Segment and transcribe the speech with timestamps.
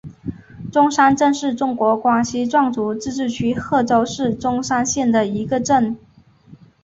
[0.71, 5.95] 钟山镇是中国广西壮族自治区贺州市钟山县的一个镇。